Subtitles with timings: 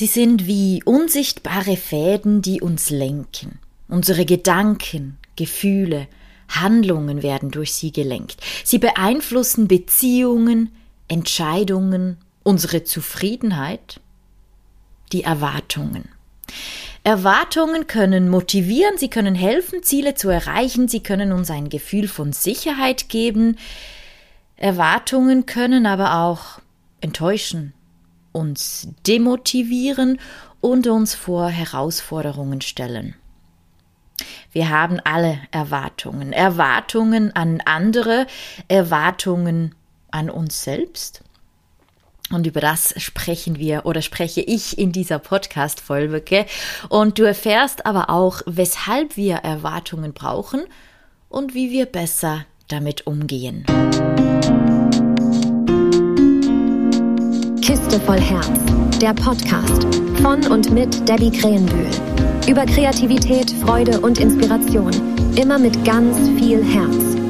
[0.00, 3.58] Sie sind wie unsichtbare Fäden, die uns lenken.
[3.86, 6.08] Unsere Gedanken, Gefühle,
[6.48, 8.38] Handlungen werden durch sie gelenkt.
[8.64, 10.72] Sie beeinflussen Beziehungen,
[11.06, 14.00] Entscheidungen, unsere Zufriedenheit,
[15.12, 16.08] die Erwartungen.
[17.04, 22.32] Erwartungen können motivieren, sie können helfen, Ziele zu erreichen, sie können uns ein Gefühl von
[22.32, 23.58] Sicherheit geben.
[24.56, 26.58] Erwartungen können aber auch
[27.02, 27.74] enttäuschen,
[28.32, 30.20] uns demotivieren
[30.60, 33.14] und uns vor Herausforderungen stellen.
[34.52, 38.26] Wir haben alle Erwartungen, Erwartungen an andere,
[38.68, 39.74] Erwartungen
[40.10, 41.22] an uns selbst.
[42.32, 46.46] Und über das sprechen wir oder spreche ich in dieser Podcast-Folge.
[46.88, 50.62] Und du erfährst aber auch, weshalb wir Erwartungen brauchen
[51.28, 53.64] und wie wir besser damit umgehen.
[57.90, 58.48] Kiste voll Herz,
[59.00, 59.82] der Podcast
[60.22, 61.90] von und mit Debbie Krähenbühl.
[62.48, 64.92] Über Kreativität, Freude und Inspiration.
[65.34, 67.20] Immer mit ganz viel Herz.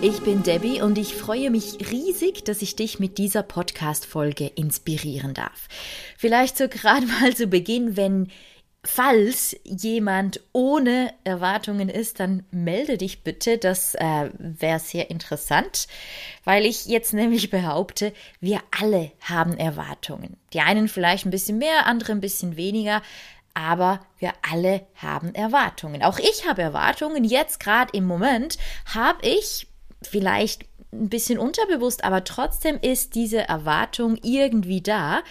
[0.00, 5.32] Ich bin Debbie und ich freue mich riesig, dass ich dich mit dieser Podcast-Folge inspirieren
[5.32, 5.68] darf.
[6.18, 8.28] Vielleicht so gerade mal zu Beginn, wenn
[8.86, 13.56] Falls jemand ohne Erwartungen ist, dann melde dich bitte.
[13.56, 15.88] Das äh, wäre sehr interessant,
[16.44, 20.36] weil ich jetzt nämlich behaupte, wir alle haben Erwartungen.
[20.52, 23.00] Die einen vielleicht ein bisschen mehr, andere ein bisschen weniger,
[23.54, 26.02] aber wir alle haben Erwartungen.
[26.02, 27.24] Auch ich habe Erwartungen.
[27.24, 28.58] Jetzt gerade im Moment
[28.92, 29.66] habe ich
[30.02, 30.66] vielleicht
[31.02, 35.22] ein bisschen unterbewusst, aber trotzdem ist diese Erwartung irgendwie da.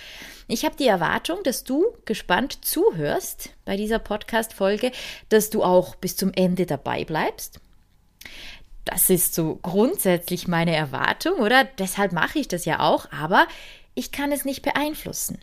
[0.48, 4.92] Ich habe die Erwartung, dass du gespannt zuhörst bei dieser Podcast-Folge,
[5.30, 7.60] dass du auch bis zum Ende dabei bleibst.
[8.86, 11.64] Das ist so grundsätzlich meine Erwartung, oder?
[11.64, 13.48] Deshalb mache ich das ja auch, aber
[13.96, 15.40] ich kann es nicht beeinflussen.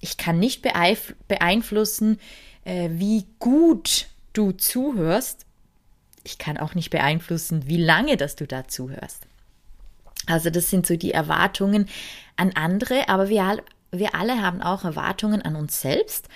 [0.00, 2.18] Ich kann nicht beeinflussen,
[2.64, 5.46] äh, wie gut du zuhörst
[6.24, 9.26] ich kann auch nicht beeinflussen, wie lange dass du da zuhörst.
[10.30, 11.88] Also das sind so die Erwartungen
[12.36, 16.28] an andere, aber wir, wir alle haben auch Erwartungen an uns selbst.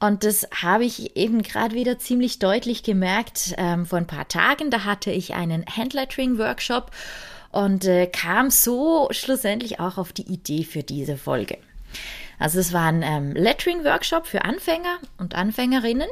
[0.00, 4.70] Und das habe ich eben gerade wieder ziemlich deutlich gemerkt ähm, vor ein paar Tagen.
[4.70, 6.92] Da hatte ich einen Handlettering-Workshop
[7.50, 11.58] und äh, kam so schlussendlich auch auf die Idee für diese Folge.
[12.38, 16.08] Also es war ein ähm, Lettering-Workshop für Anfänger und Anfängerinnen.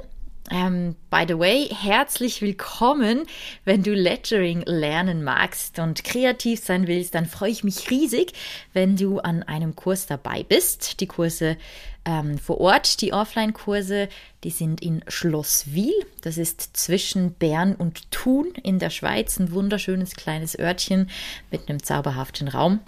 [0.50, 3.22] Ähm, by the way, herzlich willkommen.
[3.64, 8.32] Wenn du Lettering lernen magst und kreativ sein willst, dann freue ich mich riesig,
[8.72, 11.00] wenn du an einem Kurs dabei bist.
[11.00, 11.56] Die Kurse
[12.04, 14.08] ähm, vor Ort, die Offline-Kurse,
[14.44, 15.94] die sind in Schloss Wiel.
[16.20, 19.40] Das ist zwischen Bern und Thun in der Schweiz.
[19.40, 21.10] Ein wunderschönes kleines Örtchen
[21.50, 22.78] mit einem zauberhaften Raum.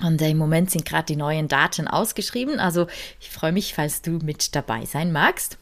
[0.00, 2.60] Und im Moment sind gerade die neuen Daten ausgeschrieben.
[2.60, 2.86] Also
[3.20, 5.58] ich freue mich, falls du mit dabei sein magst.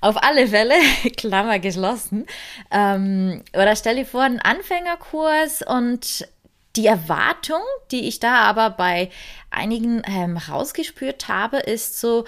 [0.00, 0.74] Auf alle Fälle,
[1.16, 2.26] Klammer geschlossen.
[2.70, 6.26] Ähm, oder stell dir vor, ein Anfängerkurs und
[6.76, 9.10] die Erwartung, die ich da aber bei
[9.50, 12.24] einigen ähm, rausgespürt habe, ist so,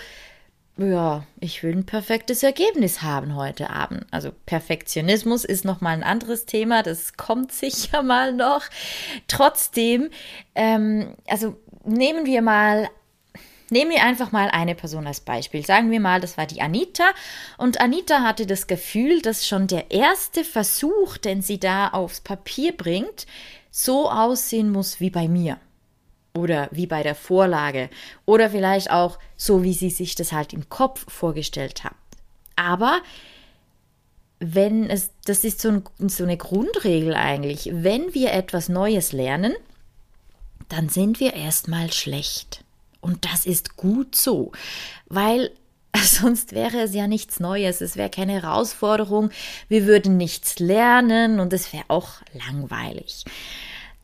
[0.76, 4.06] ja, ich will ein perfektes Ergebnis haben heute Abend.
[4.10, 8.64] Also Perfektionismus ist nochmal ein anderes Thema, das kommt sicher mal noch.
[9.28, 10.10] Trotzdem,
[10.54, 12.88] ähm, also nehmen wir mal
[13.72, 15.64] Nehmen wir einfach mal eine Person als Beispiel.
[15.64, 17.04] Sagen wir mal, das war die Anita.
[17.56, 22.76] Und Anita hatte das Gefühl, dass schon der erste Versuch, den sie da aufs Papier
[22.76, 23.26] bringt,
[23.70, 25.56] so aussehen muss wie bei mir.
[26.34, 27.88] Oder wie bei der Vorlage.
[28.26, 31.94] Oder vielleicht auch so, wie sie sich das halt im Kopf vorgestellt hat.
[32.56, 33.00] Aber
[34.38, 39.54] wenn es, das ist so, ein, so eine Grundregel eigentlich, wenn wir etwas Neues lernen,
[40.68, 42.64] dann sind wir erstmal schlecht.
[43.02, 44.52] Und das ist gut so,
[45.06, 45.50] weil
[46.02, 49.30] sonst wäre es ja nichts Neues, es wäre keine Herausforderung,
[49.68, 53.24] wir würden nichts lernen und es wäre auch langweilig.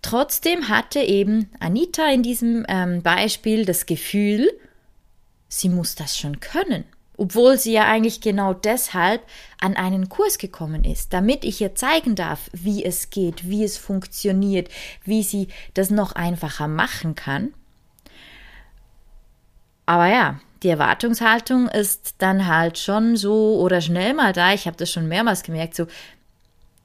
[0.03, 4.51] Trotzdem hatte eben Anita in diesem ähm, Beispiel das Gefühl,
[5.49, 6.85] sie muss das schon können,
[7.17, 9.23] obwohl sie ja eigentlich genau deshalb
[9.61, 13.77] an einen Kurs gekommen ist, damit ich ihr zeigen darf, wie es geht, wie es
[13.77, 14.69] funktioniert,
[15.05, 17.55] wie sie das noch einfacher machen kann.
[19.89, 24.53] Aber ja, die Erwartungshaltung ist dann halt schon so oder schnell mal da.
[24.53, 25.87] Ich habe das schon mehrmals gemerkt, so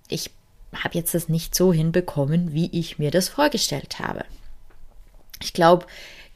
[0.07, 0.31] ich
[0.73, 4.23] habe jetzt das nicht so hinbekommen, wie ich mir das vorgestellt habe.
[5.41, 5.85] Ich glaube,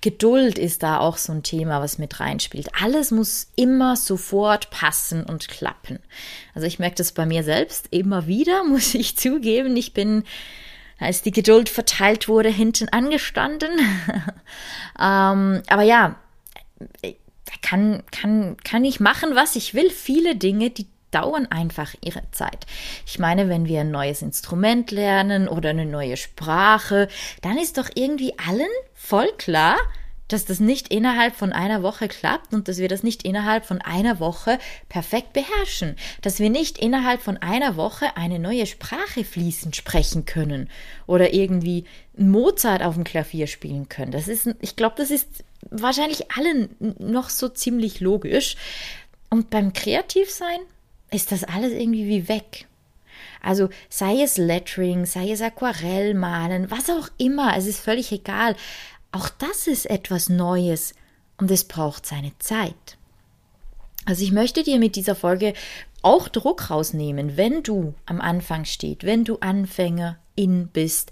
[0.01, 2.67] Geduld ist da auch so ein Thema, was mit reinspielt.
[2.81, 5.99] Alles muss immer sofort passen und klappen.
[6.53, 9.77] Also ich merke das bei mir selbst immer wieder, muss ich zugeben.
[9.77, 10.25] Ich bin,
[10.99, 13.71] als die Geduld verteilt wurde, hinten angestanden.
[14.99, 16.17] ähm, aber ja,
[17.61, 19.89] kann, kann, kann ich machen, was ich will.
[19.89, 22.65] Viele Dinge, die dauern einfach ihre Zeit.
[23.05, 27.07] Ich meine, wenn wir ein neues Instrument lernen oder eine neue Sprache,
[27.41, 29.77] dann ist doch irgendwie allen voll klar,
[30.27, 33.81] dass das nicht innerhalb von einer Woche klappt und dass wir das nicht innerhalb von
[33.81, 34.59] einer Woche
[34.89, 40.69] perfekt beherrschen, dass wir nicht innerhalb von einer Woche eine neue Sprache fließend sprechen können
[41.05, 41.85] oder irgendwie
[42.17, 44.11] Mozart auf dem Klavier spielen können.
[44.11, 48.55] Das ist, ich glaube, das ist wahrscheinlich allen noch so ziemlich logisch.
[49.29, 50.59] Und beim Kreativsein
[51.11, 52.67] ist das alles irgendwie wie weg.
[53.41, 58.55] Also sei es Lettering, sei es Aquarellmalen, was auch immer, es ist völlig egal.
[59.11, 60.93] Auch das ist etwas Neues
[61.37, 62.97] und es braucht seine Zeit.
[64.05, 65.53] Also ich möchte dir mit dieser Folge
[66.01, 71.11] auch Druck rausnehmen, wenn du am Anfang steht, wenn du Anfängerin bist.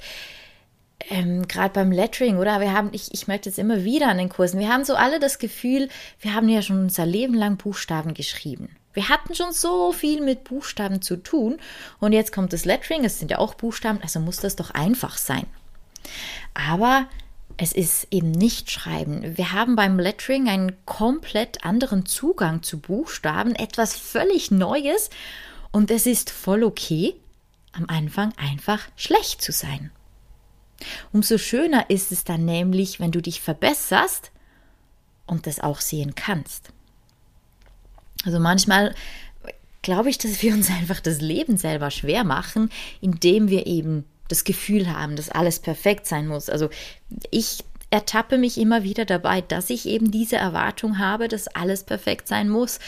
[1.09, 2.59] Ähm, Gerade beim Lettering, oder?
[2.59, 5.19] Wir haben, ich, ich merke das immer wieder an den Kursen, wir haben so alle
[5.19, 5.89] das Gefühl,
[6.19, 8.69] wir haben ja schon unser Leben lang Buchstaben geschrieben.
[8.93, 11.57] Wir hatten schon so viel mit Buchstaben zu tun
[11.99, 15.17] und jetzt kommt das Lettering, es sind ja auch Buchstaben, also muss das doch einfach
[15.17, 15.45] sein.
[16.53, 17.07] Aber
[17.57, 19.37] es ist eben nicht Schreiben.
[19.37, 25.09] Wir haben beim Lettering einen komplett anderen Zugang zu Buchstaben, etwas völlig Neues
[25.71, 27.15] und es ist voll okay,
[27.73, 29.91] am Anfang einfach schlecht zu sein.
[31.11, 34.31] Umso schöner ist es dann nämlich, wenn du dich verbesserst
[35.25, 36.69] und das auch sehen kannst.
[38.25, 38.93] Also manchmal
[39.81, 42.69] glaube ich, dass wir uns einfach das Leben selber schwer machen,
[43.01, 46.49] indem wir eben das Gefühl haben, dass alles perfekt sein muss.
[46.49, 46.69] Also
[47.29, 52.27] ich ertappe mich immer wieder dabei, dass ich eben diese Erwartung habe, dass alles perfekt
[52.27, 52.79] sein muss.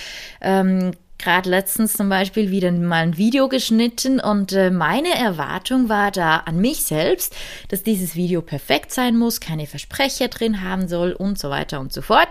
[0.42, 6.12] Ähm, Gerade letztens zum Beispiel wieder mal ein Video geschnitten und äh, meine Erwartung war
[6.12, 7.36] da an mich selbst,
[7.70, 11.92] dass dieses Video perfekt sein muss, keine Versprecher drin haben soll und so weiter und
[11.92, 12.30] so fort.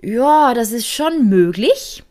[0.00, 2.04] Ja, das ist schon möglich.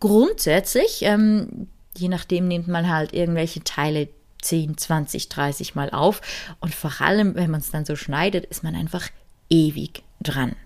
[0.00, 1.02] Grundsätzlich.
[1.02, 4.08] Ähm, je nachdem nimmt man halt irgendwelche Teile
[4.40, 6.22] 10, 20, 30 Mal auf.
[6.60, 9.08] Und vor allem, wenn man es dann so schneidet, ist man einfach
[9.50, 10.56] ewig dran.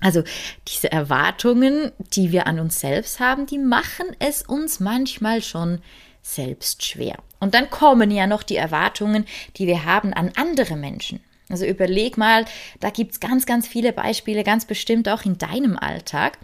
[0.00, 0.22] Also
[0.68, 5.80] diese Erwartungen, die wir an uns selbst haben, die machen es uns manchmal schon
[6.22, 7.16] selbst schwer.
[7.40, 9.24] Und dann kommen ja noch die Erwartungen,
[9.56, 11.20] die wir haben an andere Menschen.
[11.48, 12.44] Also überleg mal,
[12.80, 16.38] da gibt es ganz, ganz viele Beispiele, ganz bestimmt auch in deinem Alltag.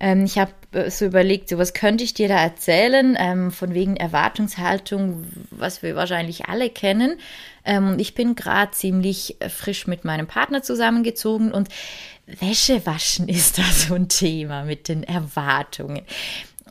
[0.00, 3.74] Ähm, ich habe äh, so überlegt, so was könnte ich dir da erzählen, ähm, von
[3.74, 7.18] wegen Erwartungshaltung, was wir wahrscheinlich alle kennen.
[7.64, 11.68] Ähm, ich bin gerade ziemlich äh, frisch mit meinem Partner zusammengezogen und
[12.26, 16.02] Wäsche waschen ist da so ein Thema mit den Erwartungen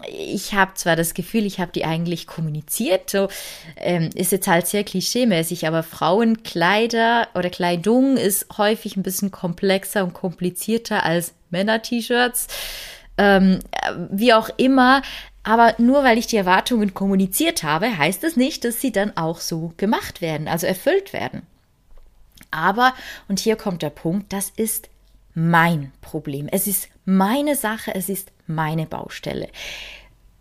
[0.08, 3.28] ich habe zwar das Gefühl, ich habe die eigentlich kommuniziert, so
[3.76, 10.04] ähm, ist jetzt halt sehr klischeemäßig, aber Frauenkleider oder Kleidung ist häufig ein bisschen komplexer
[10.04, 12.48] und komplizierter als Männer-T-Shirts.
[13.22, 13.60] Ähm,
[14.12, 15.02] wie auch immer,
[15.44, 19.42] aber nur weil ich die Erwartungen kommuniziert habe, heißt es nicht, dass sie dann auch
[19.42, 21.42] so gemacht werden, also erfüllt werden.
[22.50, 22.94] Aber,
[23.28, 24.90] und hier kommt der Punkt, das ist
[25.34, 26.48] mein Problem.
[26.50, 29.50] Es ist meine Sache, es ist meine Baustelle.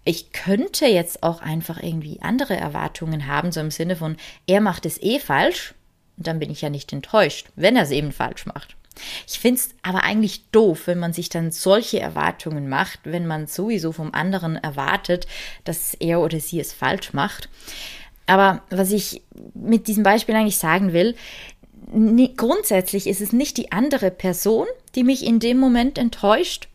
[0.05, 4.17] Ich könnte jetzt auch einfach irgendwie andere Erwartungen haben, so im Sinne von,
[4.47, 5.75] er macht es eh falsch,
[6.17, 8.78] und dann bin ich ja nicht enttäuscht, wenn er es eben falsch macht.
[9.27, 13.47] Ich finde es aber eigentlich doof, wenn man sich dann solche Erwartungen macht, wenn man
[13.47, 15.27] sowieso vom anderen erwartet,
[15.65, 17.49] dass er oder sie es falsch macht.
[18.27, 19.23] Aber was ich
[19.55, 21.17] mit diesem Beispiel eigentlich sagen will,
[22.37, 26.69] grundsätzlich ist es nicht die andere Person, die mich in dem Moment enttäuscht,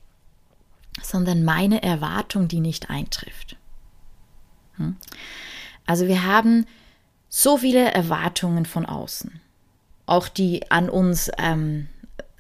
[1.02, 3.58] sondern meine Erwartung, die nicht eintrifft.
[4.78, 4.96] Hm?
[5.86, 6.66] Also wir haben
[7.30, 9.42] so viele Erwartungen von außen,
[10.06, 11.90] auch die an uns ähm,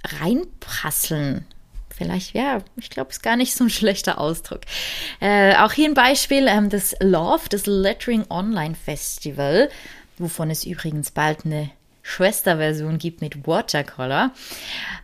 [0.03, 1.45] reinprasseln.
[1.95, 4.61] Vielleicht, ja, ich glaube, ist gar nicht so ein schlechter Ausdruck.
[5.19, 9.69] Äh, auch hier ein Beispiel, ähm, das Love, das Lettering Online Festival,
[10.17, 11.69] wovon es übrigens bald eine
[12.01, 14.31] Schwesterversion gibt mit Watercolor.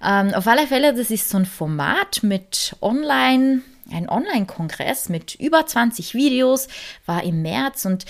[0.04, 5.66] Ähm, auf alle Fälle, das ist so ein Format mit Online, ein Online-Kongress mit über
[5.66, 6.68] 20 Videos,
[7.06, 8.06] war im März und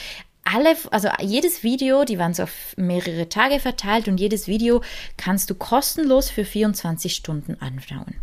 [0.54, 4.82] alle, also jedes Video, die waren so auf mehrere Tage verteilt und jedes Video
[5.18, 8.16] kannst du kostenlos für 24 Stunden anschauen.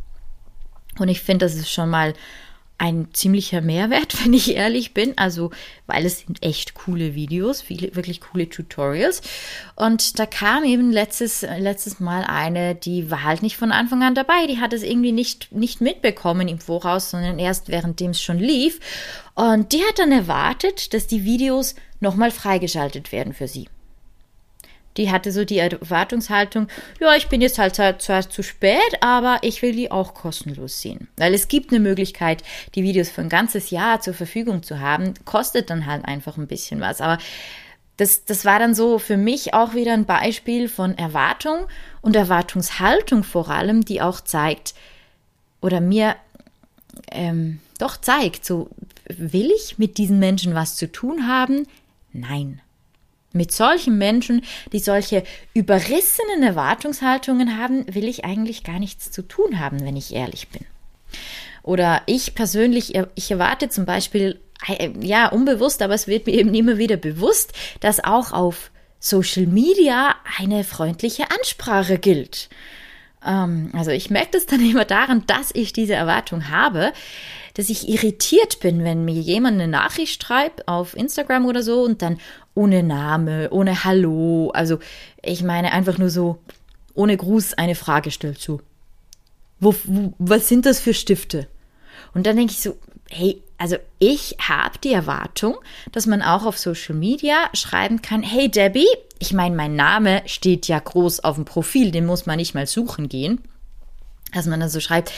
[0.98, 2.14] Und ich finde, das ist schon mal
[2.78, 5.16] ein ziemlicher Mehrwert, wenn ich ehrlich bin.
[5.16, 5.50] Also,
[5.86, 9.22] weil es sind echt coole Videos, viele, wirklich coole Tutorials.
[9.74, 14.14] Und da kam eben letztes, letztes Mal eine, die war halt nicht von Anfang an
[14.14, 14.46] dabei.
[14.46, 18.80] Die hat es irgendwie nicht, nicht mitbekommen im Voraus, sondern erst währenddem es schon lief.
[19.34, 23.68] Und die hat dann erwartet, dass die Videos nochmal freigeschaltet werden für sie.
[24.96, 26.68] Die hatte so die Erwartungshaltung,
[27.00, 31.08] ja, ich bin jetzt halt zwar zu spät, aber ich will die auch kostenlos sehen.
[31.16, 32.42] Weil es gibt eine Möglichkeit,
[32.74, 36.46] die Videos für ein ganzes Jahr zur Verfügung zu haben, kostet dann halt einfach ein
[36.46, 37.00] bisschen was.
[37.00, 37.18] Aber
[37.96, 41.66] das, das war dann so für mich auch wieder ein Beispiel von Erwartung
[42.02, 44.74] und Erwartungshaltung vor allem, die auch zeigt
[45.60, 46.16] oder mir
[47.10, 48.68] ähm, doch zeigt, so
[49.08, 51.66] will ich mit diesen Menschen was zu tun haben?
[52.12, 52.60] Nein.
[53.36, 55.22] Mit solchen Menschen, die solche
[55.54, 60.64] überrissenen Erwartungshaltungen haben, will ich eigentlich gar nichts zu tun haben, wenn ich ehrlich bin.
[61.62, 66.54] Oder ich persönlich, ich erwarte zum Beispiel, äh, ja, unbewusst, aber es wird mir eben
[66.54, 72.48] immer wieder bewusst, dass auch auf Social Media eine freundliche Ansprache gilt.
[73.26, 76.92] Ähm, also ich merke das dann immer daran, dass ich diese Erwartung habe,
[77.54, 82.02] dass ich irritiert bin, wenn mir jemand eine Nachricht schreibt auf Instagram oder so und
[82.02, 82.18] dann
[82.54, 84.78] ohne Name, ohne Hallo, also
[85.22, 86.38] ich meine einfach nur so
[86.94, 88.60] ohne Gruß eine Frage stellt so.
[89.60, 91.48] Wo, wo, was sind das für Stifte?
[92.14, 92.76] Und dann denke ich so,
[93.10, 95.56] hey, also ich habe die Erwartung,
[95.92, 100.68] dass man auch auf Social Media schreiben kann, hey Debbie, ich meine, mein Name steht
[100.68, 103.40] ja groß auf dem Profil, den muss man nicht mal suchen gehen.
[104.34, 105.12] Dass man dann so schreibt,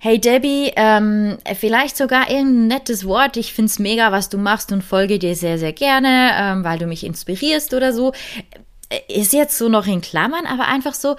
[0.00, 4.82] hey Debbie, ähm, vielleicht sogar irgendein nettes Wort, ich find's mega, was du machst und
[4.82, 8.12] folge dir sehr, sehr gerne, ähm, weil du mich inspirierst oder so.
[9.08, 11.16] Ist jetzt so noch in Klammern, aber einfach so,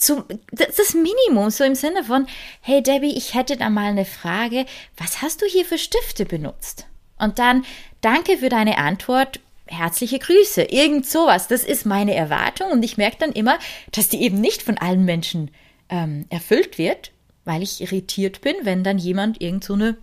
[0.00, 2.26] zum, das ist Minimum, so im Sinne von,
[2.60, 4.66] hey Debbie, ich hätte da mal eine Frage,
[4.96, 6.86] was hast du hier für Stifte benutzt?
[7.18, 7.64] Und dann,
[8.00, 11.48] danke für deine Antwot, herzliche Grüße, irgend sowas.
[11.48, 13.58] Das ist meine Erwartung und ich merke dann immer,
[13.92, 15.50] dass die eben nicht von allen Menschen
[15.88, 17.12] ähm, erfüllt wird,
[17.44, 19.96] weil ich irritiert bin, wenn dann jemand irgend so eine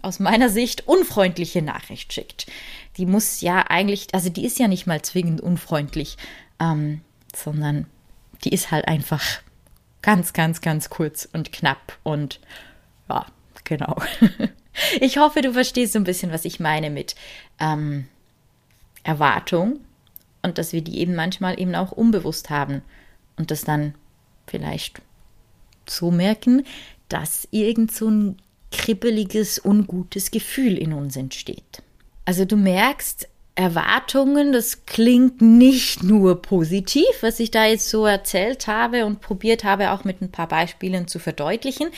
[0.00, 2.46] aus meiner Sicht unfreundliche Nachricht schickt.
[2.98, 6.16] Die muss ja eigentlich, also die ist ja nicht mal zwingend unfreundlich,
[6.60, 7.00] ähm,
[7.34, 7.86] sondern
[8.44, 9.24] die ist halt einfach
[10.02, 12.40] ganz, ganz, ganz kurz und knapp und
[13.08, 13.26] ja,
[13.64, 13.96] genau.
[15.00, 17.16] Ich hoffe, du verstehst so ein bisschen, was ich meine mit
[17.58, 18.06] ähm,
[19.02, 19.80] Erwartung
[20.42, 22.82] und dass wir die eben manchmal eben auch unbewusst haben
[23.36, 23.94] und das dann
[24.46, 25.02] vielleicht
[25.88, 26.64] so merken,
[27.08, 28.36] dass irgend so ein
[28.70, 31.82] kribbeliges, ungutes Gefühl in uns entsteht.
[32.24, 33.28] Also du merkst,
[33.58, 39.64] Erwartungen, das klingt nicht nur positiv, was ich da jetzt so erzählt habe und probiert
[39.64, 41.88] habe, auch mit ein paar Beispielen zu verdeutlichen.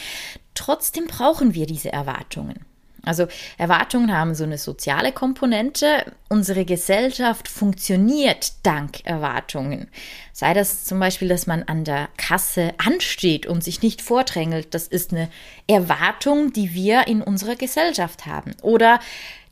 [0.55, 2.64] Trotzdem brauchen wir diese Erwartungen.
[3.02, 3.26] Also
[3.59, 6.11] Erwartungen haben so eine soziale Komponente.
[6.31, 9.88] Unsere Gesellschaft funktioniert dank Erwartungen.
[10.33, 14.75] Sei das zum Beispiel, dass man an der Kasse ansteht und sich nicht vordrängelt.
[14.75, 15.29] Das ist eine
[15.67, 18.52] Erwartung, die wir in unserer Gesellschaft haben.
[18.62, 18.99] Oder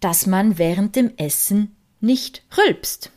[0.01, 3.11] dass man während dem Essen nicht rülpst.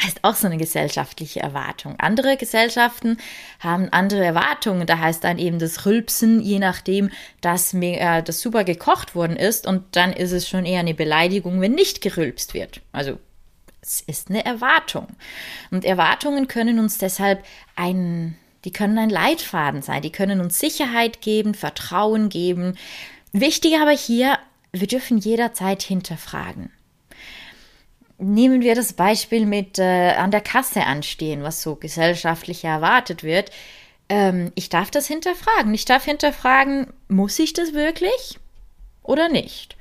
[0.00, 1.96] Heißt auch so eine gesellschaftliche Erwartung.
[1.98, 3.18] Andere Gesellschaften
[3.60, 4.86] haben andere Erwartungen.
[4.86, 7.10] Da heißt dann eben das Rülpsen, je nachdem,
[7.42, 9.66] dass äh, das super gekocht worden ist.
[9.66, 12.80] Und dann ist es schon eher eine Beleidigung, wenn nicht gerülpst wird.
[12.92, 13.18] Also
[13.82, 15.08] es ist eine Erwartung.
[15.70, 17.44] Und Erwartungen können uns deshalb
[17.76, 20.00] ein, die können ein Leitfaden sein.
[20.00, 22.78] Die können uns Sicherheit geben, Vertrauen geben.
[23.32, 24.38] Wichtig aber hier,
[24.72, 26.70] wir dürfen jederzeit hinterfragen
[28.22, 33.50] nehmen wir das Beispiel mit äh, an der Kasse anstehen, was so gesellschaftlich erwartet wird.
[34.08, 35.74] Ähm, ich darf das hinterfragen.
[35.74, 38.38] Ich darf hinterfragen, muss ich das wirklich
[39.02, 39.76] oder nicht?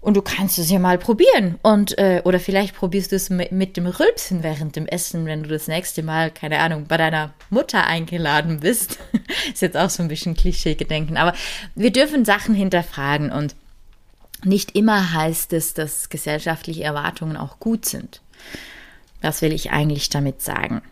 [0.00, 1.58] Und du kannst es ja mal probieren.
[1.62, 5.42] Und, äh, oder vielleicht probierst du es mit, mit, dem Rülpsen während dem Essen, wenn
[5.42, 8.98] du das nächste Mal, keine Ahnung, bei deiner Mutter eingeladen bist.
[9.52, 11.18] Ist jetzt auch so ein bisschen Klischee-Gedenken.
[11.18, 11.34] Aber
[11.74, 13.54] wir dürfen Sachen hinterfragen und
[14.44, 18.22] nicht immer heißt es, dass gesellschaftliche Erwartungen auch gut sind.
[19.20, 20.82] Was will ich eigentlich damit sagen?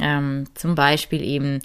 [0.00, 1.60] Ähm, zum Beispiel eben,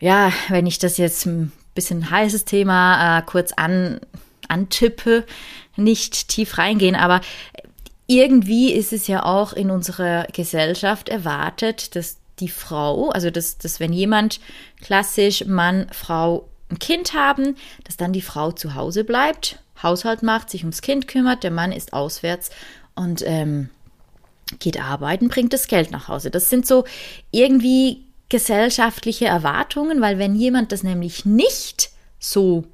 [0.00, 4.00] ja, wenn ich das jetzt ein bisschen heißes Thema äh, kurz an,
[4.48, 5.24] antippe,
[5.76, 7.20] nicht tief reingehen, aber
[8.06, 13.80] irgendwie ist es ja auch in unserer Gesellschaft erwartet, dass die Frau, also dass, dass
[13.80, 14.40] wenn jemand
[14.80, 20.50] klassisch Mann, Frau ein Kind haben, dass dann die Frau zu Hause bleibt, Haushalt macht,
[20.50, 22.50] sich ums Kind kümmert, der Mann ist auswärts
[22.94, 23.70] und ähm,
[24.58, 26.30] geht arbeiten, bringt das Geld nach Hause.
[26.30, 26.84] Das sind so
[27.30, 32.64] irgendwie gesellschaftliche Erwartungen, weil wenn jemand das nämlich nicht so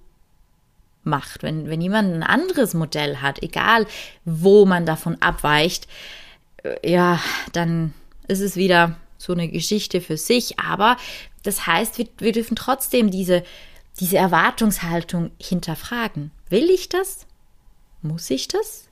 [1.04, 3.86] macht, wenn, wenn jemand ein anderes Modell hat, egal
[4.24, 5.86] wo man davon abweicht,
[6.62, 7.20] äh, ja,
[7.52, 7.92] dann
[8.26, 10.58] ist es wieder so eine Geschichte für sich.
[10.58, 10.96] Aber
[11.42, 13.44] das heißt, wir, wir dürfen trotzdem diese
[14.00, 16.30] diese Erwartungshaltung hinterfragen.
[16.48, 17.26] Will ich das?
[18.02, 18.88] Muss ich das?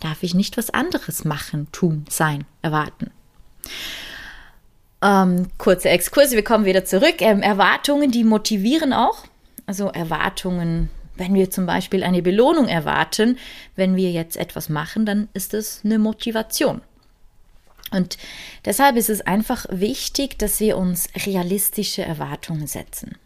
[0.00, 3.10] darf ich nicht was anderes machen, tun, sein, erwarten.
[5.02, 7.20] Ähm, kurze Exkurse, wir kommen wieder zurück.
[7.20, 9.24] Ähm, Erwartungen, die motivieren auch.
[9.66, 13.38] Also Erwartungen, wenn wir zum Beispiel eine Belohnung erwarten,
[13.76, 16.82] wenn wir jetzt etwas machen, dann ist es eine Motivation.
[17.92, 18.18] Und
[18.64, 23.16] deshalb ist es einfach wichtig, dass wir uns realistische Erwartungen setzen.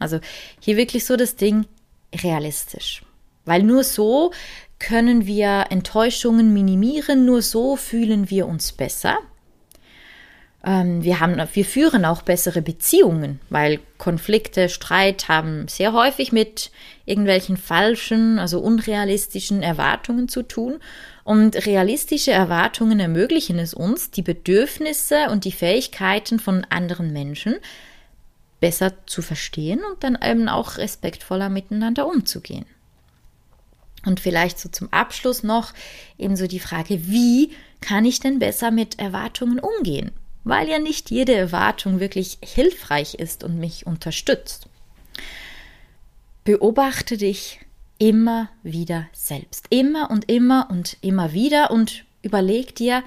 [0.00, 0.18] Also
[0.58, 1.66] hier wirklich so das Ding
[2.12, 3.02] realistisch.
[3.44, 4.32] Weil nur so
[4.78, 9.18] können wir Enttäuschungen minimieren, nur so fühlen wir uns besser.
[10.64, 16.70] Ähm, wir, haben, wir führen auch bessere Beziehungen, weil Konflikte, Streit haben sehr häufig mit
[17.06, 20.80] irgendwelchen falschen, also unrealistischen Erwartungen zu tun.
[21.24, 27.56] Und realistische Erwartungen ermöglichen es uns, die Bedürfnisse und die Fähigkeiten von anderen Menschen
[28.60, 32.66] besser zu verstehen und dann eben auch respektvoller miteinander umzugehen.
[34.04, 35.72] Und vielleicht so zum Abschluss noch
[36.16, 40.12] eben so die Frage, wie kann ich denn besser mit Erwartungen umgehen?
[40.44, 44.68] Weil ja nicht jede Erwartung wirklich hilfreich ist und mich unterstützt.
[46.44, 47.60] Beobachte dich
[47.98, 49.66] immer wieder selbst.
[49.68, 53.02] Immer und immer und immer wieder und überleg dir,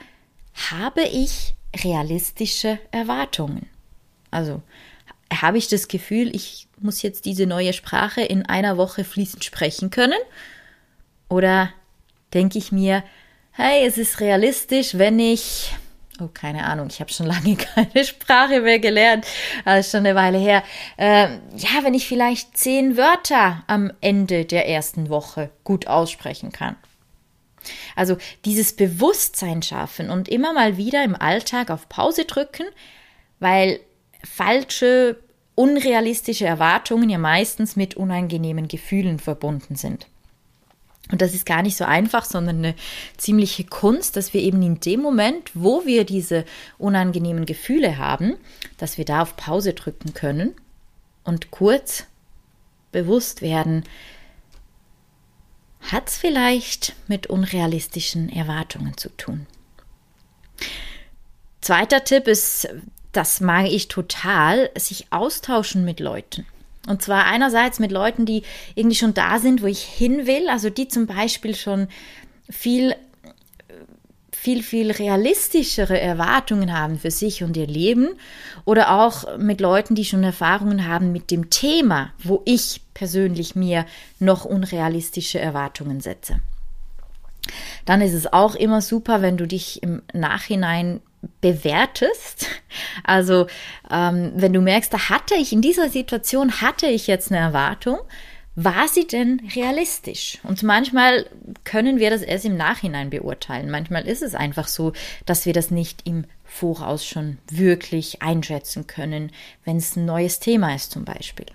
[0.71, 3.67] habe ich realistische Erwartungen?
[4.29, 4.61] Also
[5.41, 9.89] habe ich das Gefühl, ich muss jetzt diese neue Sprache in einer Woche fließend sprechen
[9.89, 10.19] können?
[11.29, 11.69] Oder
[12.33, 13.03] denke ich mir,
[13.51, 15.73] hey, es ist realistisch, wenn ich,
[16.19, 19.25] oh, keine Ahnung, ich habe schon lange keine Sprache mehr gelernt,
[19.63, 20.63] also schon eine Weile her,
[20.97, 26.75] äh, ja, wenn ich vielleicht zehn Wörter am Ende der ersten Woche gut aussprechen kann.
[27.95, 32.65] Also dieses Bewusstsein schaffen und immer mal wieder im Alltag auf Pause drücken,
[33.39, 33.79] weil
[34.23, 35.17] falsche,
[35.55, 40.07] unrealistische Erwartungen ja meistens mit unangenehmen Gefühlen verbunden sind.
[41.11, 42.75] Und das ist gar nicht so einfach, sondern eine
[43.17, 46.45] ziemliche Kunst, dass wir eben in dem Moment, wo wir diese
[46.77, 48.37] unangenehmen Gefühle haben,
[48.77, 50.55] dass wir da auf Pause drücken können
[51.23, 52.05] und kurz
[52.91, 53.83] bewusst werden,
[55.81, 59.45] hat es vielleicht mit unrealistischen Erwartungen zu tun.
[61.59, 62.67] Zweiter Tipp ist
[63.13, 66.45] das mag ich total, sich austauschen mit Leuten.
[66.87, 68.43] Und zwar einerseits mit Leuten, die
[68.75, 71.87] irgendwie schon da sind, wo ich hin will, also die zum Beispiel schon
[72.49, 72.93] viel,
[74.31, 78.09] viel, viel realistischere Erwartungen haben für sich und ihr Leben.
[78.65, 83.85] Oder auch mit Leuten, die schon Erfahrungen haben mit dem Thema, wo ich persönlich mir
[84.19, 86.41] noch unrealistische Erwartungen setze.
[87.85, 91.01] Dann ist es auch immer super, wenn du dich im Nachhinein
[91.41, 92.47] bewertest.
[93.03, 93.47] Also
[93.89, 97.99] ähm, wenn du merkst, da hatte ich in dieser Situation hatte ich jetzt eine Erwartung,
[98.55, 100.37] war sie denn realistisch?
[100.43, 101.25] Und manchmal
[101.63, 103.71] können wir das erst im Nachhinein beurteilen.
[103.71, 104.93] Manchmal ist es einfach so,
[105.25, 109.31] dass wir das nicht im Voraus schon wirklich einschätzen können,
[109.65, 111.47] wenn es ein neues Thema ist zum Beispiel.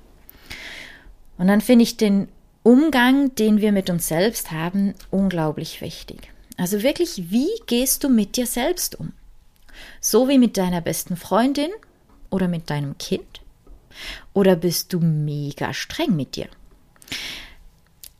[1.36, 2.28] Und dann finde ich den
[2.64, 6.32] Umgang, den wir mit uns selbst haben, unglaublich wichtig.
[6.56, 9.12] Also wirklich, wie gehst du mit dir selbst um?
[10.00, 11.70] So wie mit deiner besten Freundin
[12.30, 13.40] oder mit deinem Kind?
[14.32, 16.48] Oder bist du mega streng mit dir?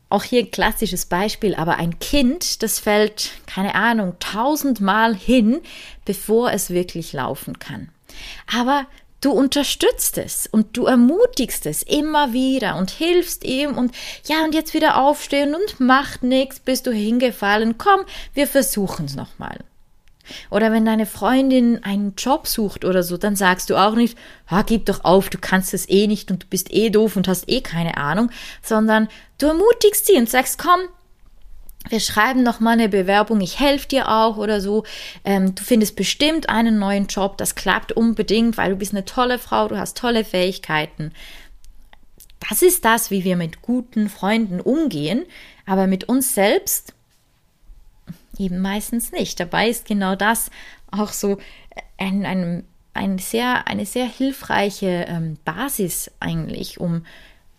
[0.09, 5.61] Auch hier ein klassisches Beispiel, aber ein Kind, das fällt, keine Ahnung, tausendmal hin,
[6.03, 7.89] bevor es wirklich laufen kann.
[8.51, 8.87] Aber
[9.21, 13.93] du unterstützt es und du ermutigst es immer wieder und hilfst ihm und
[14.25, 17.77] ja, und jetzt wieder aufstehen und macht nichts, bist du hingefallen.
[17.77, 18.01] Komm,
[18.33, 19.59] wir versuchen es nochmal.
[20.49, 24.63] Oder wenn deine Freundin einen Job sucht oder so, dann sagst du auch nicht, ah,
[24.63, 27.49] gib doch auf, du kannst es eh nicht und du bist eh doof und hast
[27.49, 28.29] eh keine Ahnung,
[28.61, 30.79] sondern du ermutigst sie und sagst, komm,
[31.87, 34.83] wir schreiben noch mal eine Bewerbung, ich helfe dir auch oder so.
[35.23, 39.39] Ähm, du findest bestimmt einen neuen Job, das klappt unbedingt, weil du bist eine tolle
[39.39, 41.13] Frau, du hast tolle Fähigkeiten.
[42.47, 45.25] Das ist das, wie wir mit guten Freunden umgehen,
[45.65, 46.93] aber mit uns selbst
[48.39, 49.39] eben meistens nicht.
[49.39, 50.49] Dabei ist genau das
[50.91, 51.37] auch so
[51.97, 57.05] ein, ein, ein sehr, eine sehr hilfreiche ähm, Basis eigentlich, um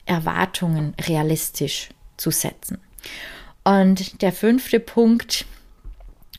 [0.07, 2.79] Erwartungen realistisch zu setzen.
[3.63, 5.47] Und der fünfte Punkt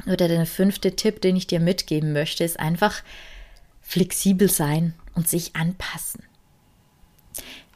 [0.06, 3.04] oder der fünfte Tipp, den ich dir mitgeben möchte, ist einfach
[3.82, 6.24] flexibel sein und sich anpassen.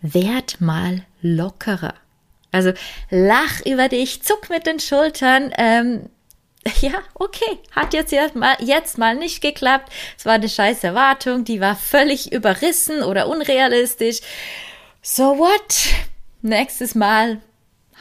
[0.02, 1.94] Werd mal lockerer.
[2.52, 2.74] Also
[3.10, 6.10] lach über dich, zuck mit den Schultern, ähm,
[6.82, 9.92] ja, okay, hat jetzt, jetzt, mal, jetzt mal nicht geklappt.
[10.18, 14.22] Es war eine scheiß Erwartung, die war völlig überrissen oder unrealistisch.
[15.02, 15.76] So what?
[16.42, 17.40] Nächstes Mal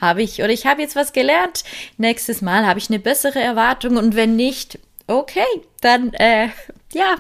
[0.01, 1.65] habe ich oder ich habe jetzt was gelernt.
[1.99, 5.45] Nächstes Mal habe ich eine bessere Erwartung und wenn nicht, okay,
[5.81, 6.49] dann äh,
[6.93, 7.17] ja,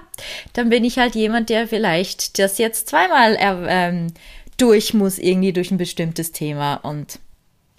[0.55, 4.15] dann bin ich halt jemand, der vielleicht das jetzt zweimal ähm,
[4.57, 7.19] durch muss irgendwie durch ein bestimmtes Thema und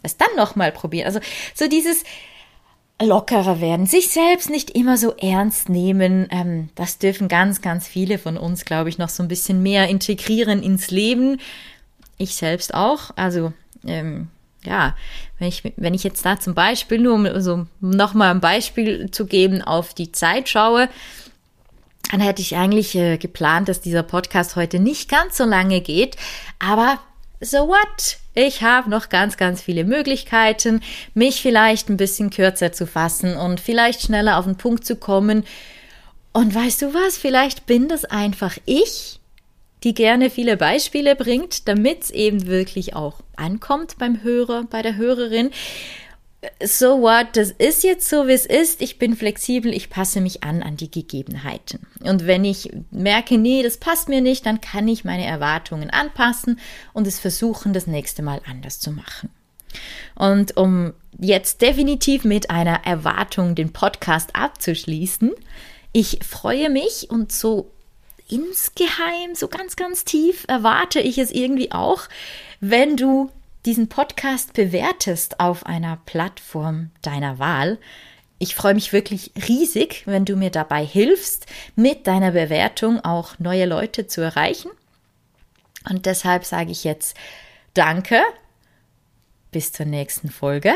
[0.03, 1.07] es dann nochmal probieren.
[1.07, 1.19] Also
[1.55, 2.03] so dieses
[3.01, 6.27] lockerer werden, sich selbst nicht immer so ernst nehmen.
[6.31, 9.87] Ähm, das dürfen ganz, ganz viele von uns, glaube ich, noch so ein bisschen mehr
[9.89, 11.39] integrieren ins Leben.
[12.17, 13.11] Ich selbst auch.
[13.15, 13.51] Also
[13.85, 14.29] ähm,
[14.63, 14.95] ja,
[15.39, 19.25] wenn ich, wenn ich jetzt da zum Beispiel, nur um so nochmal ein Beispiel zu
[19.25, 20.89] geben, auf die Zeit schaue,
[22.11, 26.15] dann hätte ich eigentlich äh, geplant, dass dieser Podcast heute nicht ganz so lange geht.
[26.59, 26.99] Aber
[27.41, 28.19] so what?
[28.37, 30.81] Ich habe noch ganz, ganz viele Möglichkeiten,
[31.13, 35.45] mich vielleicht ein bisschen kürzer zu fassen und vielleicht schneller auf den Punkt zu kommen.
[36.33, 37.17] Und weißt du was?
[37.17, 39.21] Vielleicht bin das einfach ich,
[39.85, 44.97] die gerne viele Beispiele bringt, damit es eben wirklich auch ankommt beim Hörer, bei der
[44.97, 45.51] Hörerin
[46.63, 50.43] so what, das ist jetzt so, wie es ist, ich bin flexibel, ich passe mich
[50.43, 51.87] an an die Gegebenheiten.
[52.01, 56.59] Und wenn ich merke, nee, das passt mir nicht, dann kann ich meine Erwartungen anpassen
[56.93, 59.29] und es versuchen, das nächste Mal anders zu machen.
[60.15, 65.31] Und um jetzt definitiv mit einer Erwartung den Podcast abzuschließen,
[65.91, 67.71] ich freue mich und so
[68.27, 72.03] insgeheim, so ganz, ganz tief erwarte ich es irgendwie auch,
[72.59, 73.31] wenn du
[73.65, 77.79] diesen Podcast bewertest auf einer Plattform deiner Wahl.
[78.37, 83.65] Ich freue mich wirklich riesig, wenn du mir dabei hilfst, mit deiner Bewertung auch neue
[83.65, 84.69] Leute zu erreichen.
[85.89, 87.15] Und deshalb sage ich jetzt
[87.73, 88.21] Danke,
[89.51, 90.73] bis zur nächsten Folge.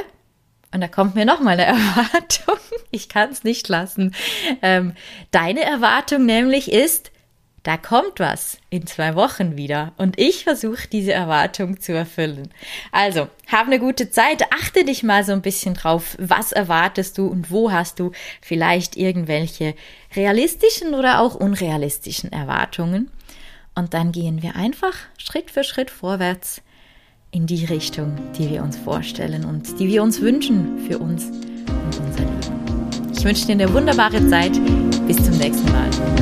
[0.72, 2.58] Und da kommt mir noch mal eine Erwartung.
[2.92, 4.16] Ich kann es nicht lassen.
[4.62, 4.94] Ähm,
[5.32, 7.12] deine Erwartung nämlich ist,
[7.64, 12.50] da kommt was in zwei Wochen wieder und ich versuche diese Erwartung zu erfüllen.
[12.92, 17.28] Also, hab eine gute Zeit, achte dich mal so ein bisschen drauf, was erwartest du
[17.28, 19.76] und wo hast du vielleicht irgendwelche
[20.16, 23.12] realistischen oder auch unrealistischen Erwartungen.
[23.76, 26.62] Und dann gehen wir einfach Schritt für Schritt vorwärts
[27.32, 32.00] in die Richtung, die wir uns vorstellen und die wir uns wünschen für uns und
[32.00, 33.12] unser Leben.
[33.16, 34.54] Ich wünsche dir eine wunderbare Zeit.
[35.08, 36.19] Bis zum nächsten Mal.